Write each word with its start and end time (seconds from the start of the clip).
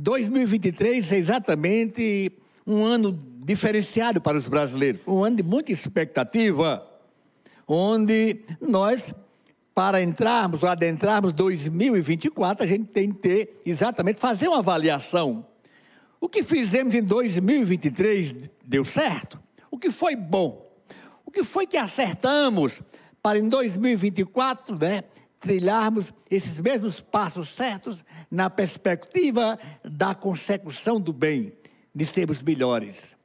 2023 0.00 1.12
é 1.12 1.16
exatamente 1.16 2.30
um 2.64 2.84
ano 2.84 3.12
diferenciado 3.44 4.20
para 4.20 4.38
os 4.38 4.46
brasileiros, 4.46 5.00
um 5.06 5.24
ano 5.24 5.36
de 5.36 5.42
muita 5.42 5.72
expectativa, 5.72 6.86
onde 7.66 8.42
nós, 8.60 9.12
para 9.74 10.00
entrarmos 10.00 10.62
adentrarmos 10.62 11.32
2024, 11.32 12.64
a 12.64 12.66
gente 12.66 12.84
tem 12.84 13.10
que 13.10 13.18
ter 13.18 13.60
exatamente 13.66 14.20
fazer 14.20 14.46
uma 14.46 14.58
avaliação. 14.58 15.44
O 16.20 16.28
que 16.28 16.44
fizemos 16.44 16.94
em 16.94 17.02
2023 17.02 18.36
deu 18.64 18.84
certo? 18.84 19.40
O 19.68 19.76
que 19.76 19.90
foi 19.90 20.14
bom? 20.14 20.70
O 21.26 21.30
que 21.32 21.42
foi 21.42 21.66
que 21.66 21.76
acertamos 21.76 22.80
para 23.20 23.36
em 23.36 23.48
2024, 23.48 24.78
né, 24.78 25.02
trilharmos 25.40 26.12
esses 26.30 26.58
mesmos 26.60 27.00
passos 27.00 27.48
certos 27.48 28.04
na 28.30 28.50
perspectiva 28.50 29.58
da 29.84 30.14
consecução 30.14 31.00
do 31.00 31.12
bem, 31.12 31.52
de 31.94 32.04
sermos 32.04 32.42
melhores. 32.42 33.16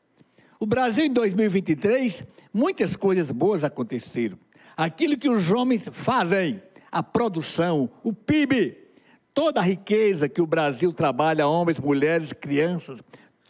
O 0.59 0.65
Brasil 0.65 1.05
em 1.05 1.11
2023, 1.11 2.23
muitas 2.53 2.95
coisas 2.95 3.29
boas 3.31 3.63
aconteceram. 3.63 4.37
Aquilo 4.77 5.17
que 5.17 5.29
os 5.29 5.51
homens 5.51 5.83
fazem, 5.91 6.61
a 6.91 7.03
produção, 7.03 7.89
o 8.03 8.13
PIB, 8.13 8.77
toda 9.33 9.59
a 9.59 9.63
riqueza 9.63 10.29
que 10.29 10.41
o 10.41 10.47
Brasil 10.47 10.93
trabalha, 10.93 11.47
homens, 11.47 11.79
mulheres, 11.79 12.31
crianças, 12.31 12.99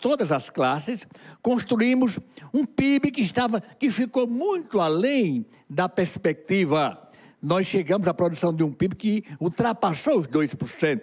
todas 0.02 0.31
as 0.31 0.49
classes, 0.49 1.05
construímos 1.41 2.19
um 2.53 2.66
PIB 2.66 3.11
que 3.11 3.21
estava 3.21 3.61
que 3.61 3.91
ficou 3.91 4.27
muito 4.27 4.80
além 4.80 5.45
da 5.69 5.88
perspectiva 5.88 7.02
nós 7.43 7.67
chegamos 7.67 8.07
à 8.07 8.13
produção 8.13 8.53
de 8.53 8.63
um 8.63 8.71
PIB 8.71 8.95
que 8.95 9.25
ultrapassou 9.38 10.21
os 10.21 10.27
2%, 10.27 11.02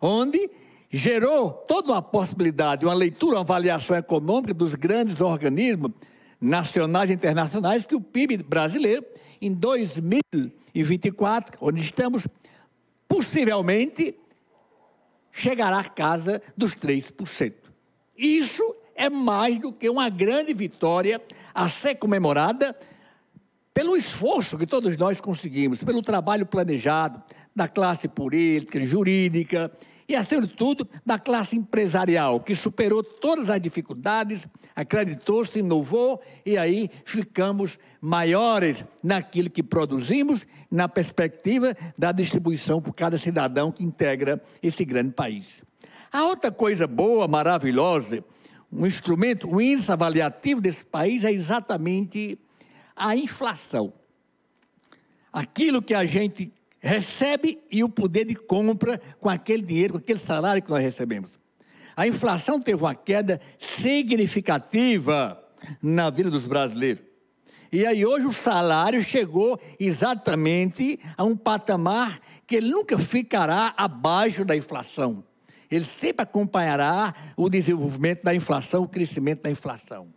onde 0.00 0.50
gerou 0.90 1.50
toda 1.50 1.92
uma 1.92 2.00
possibilidade, 2.00 2.86
uma 2.86 2.94
leitura, 2.94 3.36
uma 3.36 3.42
avaliação 3.42 3.94
econômica 3.94 4.54
dos 4.54 4.74
grandes 4.74 5.20
organismos 5.20 5.90
nacionais 6.40 7.10
e 7.10 7.12
internacionais, 7.12 7.84
que 7.84 7.94
o 7.94 8.00
PIB 8.00 8.38
brasileiro, 8.38 9.04
em 9.42 9.52
2024, 9.52 11.58
onde 11.60 11.82
estamos, 11.82 12.26
possivelmente 13.06 14.18
chegará 15.30 15.80
à 15.80 15.84
casa 15.84 16.40
dos 16.56 16.74
3%. 16.74 17.52
Isso 18.16 18.74
é 18.94 19.10
mais 19.10 19.58
do 19.58 19.70
que 19.70 19.90
uma 19.90 20.08
grande 20.08 20.54
vitória 20.54 21.20
a 21.52 21.68
ser 21.68 21.96
comemorada 21.96 22.74
pelo 23.74 23.96
esforço 23.96 24.56
que 24.56 24.66
todos 24.66 24.96
nós 24.96 25.20
conseguimos, 25.20 25.82
pelo 25.82 26.00
trabalho 26.00 26.46
planejado 26.46 27.20
da 27.54 27.66
classe 27.66 28.06
política, 28.06 28.80
jurídica 28.86 29.70
e, 30.08 30.14
acima 30.14 30.42
de 30.42 30.54
tudo, 30.54 30.88
da 31.04 31.18
classe 31.18 31.56
empresarial, 31.56 32.38
que 32.38 32.54
superou 32.54 33.02
todas 33.02 33.50
as 33.50 33.60
dificuldades, 33.60 34.46
acreditou, 34.76 35.44
se 35.44 35.58
inovou 35.58 36.22
e 36.46 36.56
aí 36.56 36.88
ficamos 37.04 37.78
maiores 38.00 38.84
naquilo 39.02 39.50
que 39.50 39.62
produzimos, 39.62 40.46
na 40.70 40.88
perspectiva 40.88 41.76
da 41.98 42.12
distribuição 42.12 42.80
por 42.80 42.94
cada 42.94 43.18
cidadão 43.18 43.72
que 43.72 43.82
integra 43.82 44.40
esse 44.62 44.84
grande 44.84 45.12
país. 45.12 45.62
A 46.12 46.24
outra 46.26 46.52
coisa 46.52 46.86
boa, 46.86 47.26
maravilhosa, 47.26 48.22
um 48.70 48.86
instrumento, 48.86 49.48
um 49.48 49.60
índice 49.60 49.90
avaliativo 49.90 50.60
desse 50.60 50.84
país 50.84 51.24
é 51.24 51.32
exatamente 51.32 52.38
a 52.96 53.16
inflação. 53.16 53.92
Aquilo 55.32 55.82
que 55.82 55.94
a 55.94 56.04
gente 56.04 56.52
recebe 56.80 57.60
e 57.70 57.82
o 57.82 57.88
poder 57.88 58.26
de 58.26 58.34
compra 58.34 59.00
com 59.18 59.28
aquele 59.28 59.62
dinheiro, 59.62 59.94
com 59.94 59.98
aquele 59.98 60.18
salário 60.18 60.62
que 60.62 60.70
nós 60.70 60.82
recebemos. 60.82 61.30
A 61.96 62.06
inflação 62.06 62.60
teve 62.60 62.82
uma 62.82 62.94
queda 62.94 63.40
significativa 63.58 65.42
na 65.82 66.10
vida 66.10 66.30
dos 66.30 66.46
brasileiros. 66.46 67.02
E 67.72 67.84
aí 67.84 68.06
hoje 68.06 68.26
o 68.26 68.32
salário 68.32 69.02
chegou 69.02 69.60
exatamente 69.80 71.00
a 71.16 71.24
um 71.24 71.36
patamar 71.36 72.20
que 72.46 72.54
ele 72.54 72.70
nunca 72.70 72.96
ficará 72.96 73.74
abaixo 73.76 74.44
da 74.44 74.56
inflação. 74.56 75.24
Ele 75.68 75.84
sempre 75.84 76.22
acompanhará 76.22 77.12
o 77.36 77.48
desenvolvimento 77.48 78.22
da 78.22 78.32
inflação, 78.32 78.84
o 78.84 78.88
crescimento 78.88 79.42
da 79.42 79.50
inflação. 79.50 80.13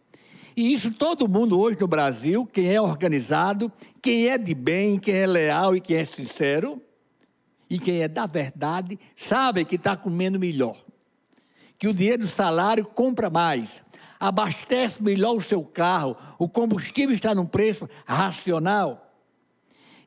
E 0.58 0.74
isso 0.74 0.90
todo 0.90 1.28
mundo 1.28 1.60
hoje 1.60 1.78
no 1.80 1.88
Brasil, 1.88 2.44
quem 2.44 2.74
é 2.74 2.82
organizado, 2.82 3.72
quem 4.02 4.28
é 4.28 4.40
de 4.40 4.56
bem, 4.56 4.98
quem 4.98 5.14
é 5.14 5.28
leal 5.28 5.76
e 5.76 5.80
quem 5.80 5.98
é 5.98 6.06
sincero, 6.06 6.82
e 7.70 7.78
quem 7.78 8.02
é 8.02 8.08
da 8.08 8.26
verdade, 8.26 8.98
sabe 9.16 9.64
que 9.64 9.76
está 9.76 9.96
comendo 9.96 10.40
melhor. 10.40 10.84
Que 11.78 11.88
o 11.88 11.94
dinheiro 11.94 12.24
do 12.24 12.28
salário 12.28 12.84
compra 12.86 13.30
mais, 13.30 13.84
abastece 14.20 15.00
melhor 15.00 15.36
o 15.36 15.42
seu 15.42 15.64
carro, 15.64 16.18
o 16.40 16.50
combustível 16.50 17.14
está 17.14 17.36
num 17.36 17.46
preço 17.46 17.88
racional. 18.04 19.14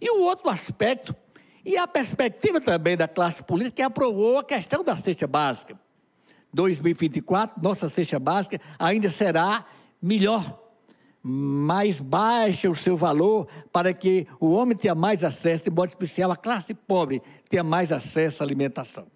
E 0.00 0.10
o 0.10 0.22
outro 0.22 0.50
aspecto, 0.50 1.14
e 1.64 1.76
a 1.76 1.86
perspectiva 1.86 2.60
também 2.60 2.96
da 2.96 3.06
classe 3.06 3.40
política, 3.40 3.76
que 3.76 3.82
aprovou 3.82 4.40
a 4.40 4.44
questão 4.44 4.82
da 4.82 4.96
cesta 4.96 5.28
básica. 5.28 5.78
2024, 6.52 7.62
nossa 7.62 7.88
cesta 7.88 8.18
básica 8.18 8.60
ainda 8.80 9.08
será 9.08 9.64
melhor, 10.00 10.58
mais 11.22 12.00
baixa 12.00 12.70
o 12.70 12.74
seu 12.74 12.96
valor, 12.96 13.46
para 13.72 13.92
que 13.92 14.26
o 14.38 14.52
homem 14.52 14.76
tenha 14.76 14.94
mais 14.94 15.22
acesso, 15.22 15.64
de 15.64 15.70
modo 15.70 15.88
especial 15.88 16.30
a 16.30 16.36
classe 16.36 16.72
pobre 16.72 17.22
tenha 17.48 17.62
mais 17.62 17.92
acesso 17.92 18.42
à 18.42 18.46
alimentação. 18.46 19.06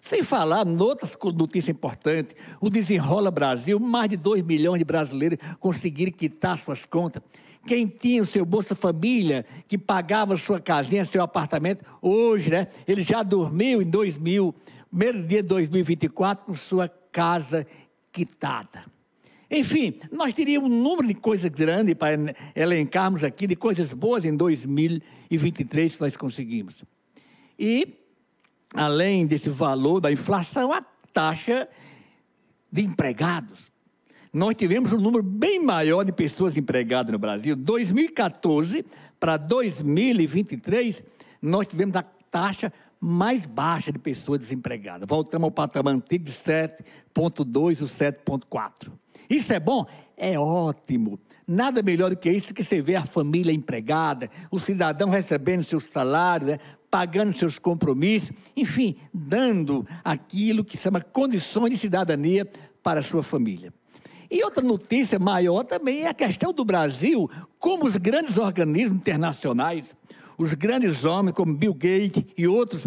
Sem 0.00 0.22
falar 0.22 0.66
outras 0.68 1.16
notícias 1.34 1.74
importantes, 1.74 2.36
o 2.60 2.70
Desenrola 2.70 3.30
Brasil, 3.30 3.80
mais 3.80 4.08
de 4.08 4.16
2 4.16 4.44
milhões 4.44 4.78
de 4.78 4.84
brasileiros 4.84 5.38
conseguiram 5.58 6.12
quitar 6.12 6.58
suas 6.58 6.84
contas. 6.84 7.22
Quem 7.66 7.88
tinha 7.88 8.22
o 8.22 8.26
seu 8.26 8.46
Bolsa 8.46 8.76
Família, 8.76 9.44
que 9.66 9.76
pagava 9.76 10.36
sua 10.36 10.60
casinha, 10.60 11.04
seu 11.04 11.20
apartamento, 11.20 11.84
hoje, 12.00 12.50
né, 12.50 12.68
ele 12.86 13.02
já 13.02 13.24
dormiu 13.24 13.82
em 13.82 13.86
2000, 13.86 14.54
primeiro 14.88 15.26
dia 15.26 15.42
de 15.42 15.48
2024, 15.48 16.44
com 16.44 16.54
sua 16.54 16.88
casa 17.10 17.66
quitada. 18.12 18.95
Enfim, 19.50 19.98
nós 20.10 20.34
teríamos 20.34 20.70
um 20.70 20.82
número 20.82 21.06
de 21.06 21.14
coisas 21.14 21.48
grandes 21.48 21.94
para 21.94 22.16
elencarmos 22.54 23.22
aqui, 23.22 23.46
de 23.46 23.54
coisas 23.54 23.92
boas 23.92 24.24
em 24.24 24.36
2023 24.36 25.94
que 25.94 26.00
nós 26.00 26.16
conseguimos. 26.16 26.82
E, 27.58 27.94
além 28.74 29.26
desse 29.26 29.48
valor 29.48 30.00
da 30.00 30.10
inflação, 30.10 30.72
a 30.72 30.82
taxa 31.12 31.68
de 32.70 32.82
empregados. 32.82 33.70
Nós 34.32 34.54
tivemos 34.54 34.92
um 34.92 34.98
número 34.98 35.22
bem 35.22 35.62
maior 35.62 36.04
de 36.04 36.12
pessoas 36.12 36.54
empregadas 36.56 37.10
no 37.10 37.18
Brasil. 37.18 37.56
2014 37.56 38.84
para 39.18 39.36
2023, 39.36 41.02
nós 41.40 41.66
tivemos 41.66 41.96
a 41.96 42.02
taxa 42.02 42.70
mais 43.06 43.46
baixa 43.46 43.92
de 43.92 44.00
pessoas 44.00 44.40
desempregadas. 44.40 45.06
Voltamos 45.08 45.44
ao 45.44 45.50
patamar 45.52 45.94
antigo 45.94 46.24
de 46.24 46.32
7,2 46.32 47.80
ou 47.80 47.86
7,4. 47.86 48.90
Isso 49.30 49.52
é 49.52 49.60
bom? 49.60 49.86
É 50.16 50.36
ótimo. 50.36 51.20
Nada 51.46 51.82
melhor 51.82 52.10
do 52.10 52.16
que 52.16 52.28
isso 52.28 52.52
que 52.52 52.64
você 52.64 52.82
vê 52.82 52.96
a 52.96 53.04
família 53.04 53.52
empregada, 53.52 54.28
o 54.50 54.58
cidadão 54.58 55.08
recebendo 55.08 55.62
seus 55.62 55.84
salários, 55.84 56.50
né, 56.50 56.58
pagando 56.90 57.36
seus 57.36 57.60
compromissos, 57.60 58.32
enfim, 58.56 58.96
dando 59.14 59.86
aquilo 60.04 60.64
que 60.64 60.76
se 60.76 60.82
chama 60.82 61.00
condições 61.00 61.70
de 61.70 61.78
cidadania 61.78 62.44
para 62.82 62.98
a 62.98 63.04
sua 63.04 63.22
família. 63.22 63.72
E 64.28 64.42
outra 64.42 64.62
notícia 64.62 65.20
maior 65.20 65.62
também 65.62 66.02
é 66.02 66.08
a 66.08 66.14
questão 66.14 66.52
do 66.52 66.64
Brasil, 66.64 67.30
como 67.56 67.86
os 67.86 67.96
grandes 67.96 68.36
organismos 68.36 68.96
internacionais, 68.96 69.94
os 70.38 70.54
grandes 70.54 71.04
homens 71.04 71.34
como 71.34 71.54
Bill 71.54 71.74
Gates 71.74 72.24
e 72.36 72.46
outros, 72.46 72.86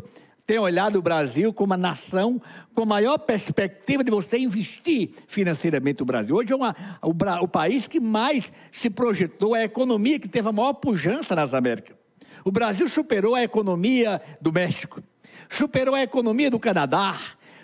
tem 0.49 0.57
olhado 0.57 0.97
o 0.97 1.01
Brasil 1.01 1.53
como 1.53 1.75
a 1.75 1.77
nação 1.77 2.41
com 2.73 2.83
maior 2.83 3.19
perspectiva 3.19 4.03
de 4.03 4.09
você 4.09 4.39
investir 4.39 5.11
financeiramente 5.27 6.01
o 6.01 6.05
Brasil. 6.05 6.35
Hoje 6.35 6.51
é 6.51 6.55
uma, 6.55 6.75
o, 7.03 7.13
o 7.43 7.47
país 7.47 7.87
que 7.87 7.99
mais 7.99 8.51
se 8.71 8.89
projetou, 8.89 9.55
é 9.55 9.61
a 9.61 9.65
economia 9.65 10.17
que 10.17 10.27
teve 10.27 10.49
a 10.49 10.51
maior 10.51 10.73
pujança 10.73 11.35
nas 11.35 11.53
Américas. 11.53 11.95
O 12.43 12.51
Brasil 12.51 12.89
superou 12.89 13.35
a 13.35 13.43
economia 13.43 14.19
do 14.41 14.51
México, 14.51 15.03
superou 15.47 15.93
a 15.93 16.01
economia 16.01 16.49
do 16.49 16.57
Canadá, 16.57 17.15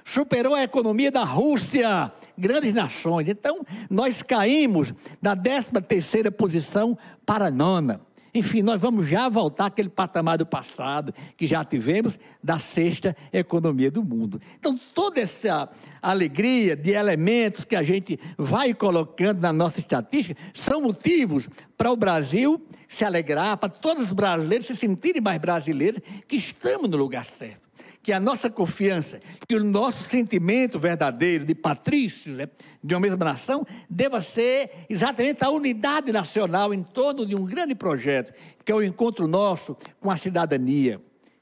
superou 0.04 0.54
a 0.54 0.62
economia 0.62 1.10
da 1.10 1.24
Rússia, 1.24 2.12
grandes 2.38 2.72
nações. 2.72 3.28
Então, 3.28 3.66
nós 3.90 4.22
caímos 4.22 4.94
da 5.20 5.36
13 5.36 5.72
terceira 5.88 6.32
posição 6.32 6.96
para 7.26 7.48
a 7.48 7.52
nona. 7.52 8.00
Enfim, 8.36 8.62
nós 8.62 8.82
vamos 8.82 9.08
já 9.08 9.30
voltar 9.30 9.68
àquele 9.68 9.88
patamar 9.88 10.38
do 10.38 10.46
passado 10.46 11.14
que 11.38 11.48
já 11.48 11.64
tivemos 11.64 12.20
da 12.44 12.60
sexta 12.60 13.16
economia 13.32 13.90
do 13.90 14.04
mundo. 14.04 14.42
Então, 14.60 14.78
toda 14.94 15.22
essa 15.22 15.70
alegria 16.02 16.76
de 16.76 16.92
elementos 16.92 17.64
que 17.64 17.78
a 17.78 17.82
gente 17.82 18.20
vai 18.38 18.74
colocando 18.74 19.40
na 19.40 19.54
nossa 19.54 19.80
estatística 19.80 20.40
são 20.54 20.82
motivos 20.82 21.48
para 21.78 21.90
o 21.90 21.96
Brasil 21.96 22.62
se 22.90 23.06
alegrar, 23.06 23.56
para 23.56 23.70
todos 23.70 24.04
os 24.04 24.12
brasileiros 24.12 24.68
se 24.68 24.76
sentirem 24.76 25.22
mais 25.22 25.40
brasileiros, 25.40 26.02
que 26.28 26.36
estamos 26.36 26.90
no 26.90 26.98
lugar 26.98 27.24
certo 27.24 27.65
que 28.06 28.14
a 28.14 28.20
nossa 28.20 28.52
confiança, 28.52 29.20
que 29.48 29.56
o 29.56 29.64
nosso 29.64 30.04
sentimento 30.04 30.78
verdadeiro 30.78 31.44
de 31.44 31.56
patrícios, 31.56 32.38
né, 32.38 32.48
de 32.84 32.94
uma 32.94 33.00
mesma 33.00 33.18
nação, 33.18 33.66
deva 33.90 34.22
ser 34.22 34.70
exatamente 34.88 35.44
a 35.44 35.50
unidade 35.50 36.12
nacional 36.12 36.72
em 36.72 36.84
torno 36.84 37.26
de 37.26 37.36
um 37.36 37.44
grande 37.44 37.74
projeto, 37.74 38.32
que 38.64 38.72
é 38.72 38.76
o 38.76 38.84
encontro 38.84 39.26
nosso 39.28 39.76
com 40.00 40.12
a 40.12 40.18
cidadania, 40.18 41.02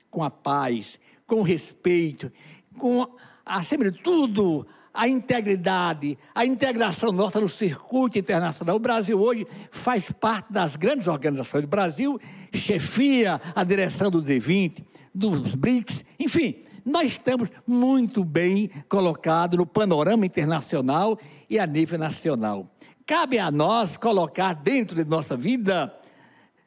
com 0.09 0.23
a 0.23 0.31
paz, 0.31 0.97
com 1.27 1.41
o 1.41 1.43
respeito, 1.43 2.31
com, 2.79 3.13
acima 3.45 3.91
de 3.91 4.01
tudo, 4.01 4.65
a 4.93 5.07
integridade, 5.07 6.17
a 6.35 6.45
integração 6.45 7.11
nossa 7.11 7.41
no 7.41 7.49
circuito 7.49 8.19
internacional. 8.19 8.75
O 8.75 8.79
Brasil 8.79 9.19
hoje 9.19 9.47
faz 9.71 10.11
parte 10.11 10.53
das 10.53 10.75
grandes 10.75 11.07
organizações. 11.07 11.63
O 11.63 11.67
Brasil 11.67 12.19
chefia 12.53 13.41
a 13.55 13.63
direção 13.63 14.11
do 14.11 14.21
Z20, 14.21 14.83
dos 15.13 15.55
BRICS, 15.55 16.03
enfim, 16.19 16.63
nós 16.85 17.13
estamos 17.13 17.49
muito 17.65 18.23
bem 18.23 18.69
colocados 18.89 19.57
no 19.57 19.65
panorama 19.65 20.25
internacional 20.25 21.17
e 21.49 21.57
a 21.57 21.65
nível 21.65 21.97
nacional. 21.97 22.69
Cabe 23.05 23.39
a 23.39 23.49
nós 23.49 23.97
colocar 23.97 24.53
dentro 24.53 24.95
de 24.95 25.09
nossa 25.09 25.35
vida, 25.35 25.93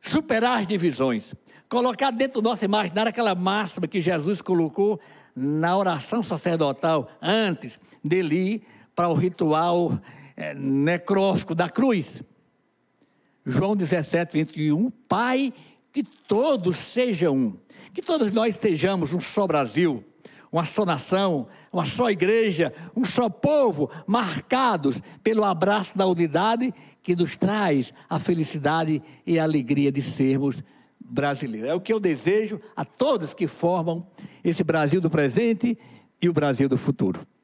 superar 0.00 0.60
as 0.60 0.66
divisões, 0.66 1.34
colocar 1.68 2.10
dentro 2.10 2.40
do 2.40 2.48
nosso 2.48 2.64
imaginário 2.64 3.10
aquela 3.10 3.34
máxima 3.34 3.86
que 3.86 4.00
Jesus 4.00 4.40
colocou 4.40 5.00
na 5.34 5.76
oração 5.76 6.22
sacerdotal 6.22 7.08
antes 7.20 7.78
dele 8.02 8.36
ir 8.36 8.62
para 8.94 9.08
o 9.08 9.14
ritual 9.14 9.98
é, 10.36 10.54
necrófico 10.54 11.54
da 11.54 11.68
cruz. 11.68 12.22
João 13.44 13.76
17, 13.76 14.32
21, 14.32 14.90
Pai, 14.90 15.52
que 15.92 16.02
todos 16.02 16.78
sejam 16.78 17.36
um, 17.36 17.56
que 17.92 18.02
todos 18.02 18.30
nós 18.32 18.56
sejamos 18.56 19.12
um 19.12 19.20
só 19.20 19.46
Brasil, 19.46 20.04
uma 20.50 20.64
só 20.64 20.84
nação, 20.84 21.46
uma 21.72 21.84
só 21.84 22.10
igreja, 22.10 22.72
um 22.94 23.04
só 23.04 23.28
povo, 23.28 23.90
marcados 24.06 25.00
pelo 25.22 25.44
abraço 25.44 25.96
da 25.96 26.06
unidade 26.06 26.72
que 27.02 27.14
nos 27.14 27.36
traz 27.36 27.92
a 28.08 28.18
felicidade 28.18 29.02
e 29.26 29.38
a 29.38 29.44
alegria 29.44 29.92
de 29.92 30.02
sermos 30.02 30.62
brasileiros. 31.08 31.68
É 31.68 31.74
o 31.74 31.80
que 31.80 31.92
eu 31.92 32.00
desejo 32.00 32.60
a 32.74 32.84
todos 32.84 33.34
que 33.34 33.46
formam 33.46 34.06
esse 34.44 34.62
Brasil 34.62 35.00
do 35.00 35.10
presente 35.10 35.78
e 36.20 36.28
o 36.28 36.32
Brasil 36.32 36.68
do 36.68 36.78
futuro. 36.78 37.26